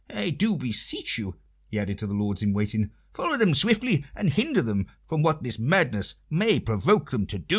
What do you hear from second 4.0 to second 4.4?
and